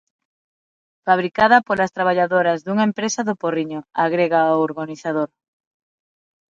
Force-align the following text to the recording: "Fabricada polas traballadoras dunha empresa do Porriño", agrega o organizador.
"Fabricada 1.05 1.57
polas 1.67 1.93
traballadoras 1.97 2.59
dunha 2.61 2.87
empresa 2.89 3.21
do 3.27 3.35
Porriño", 3.43 3.79
agrega 4.05 4.51
o 4.55 4.57
organizador. 4.69 5.29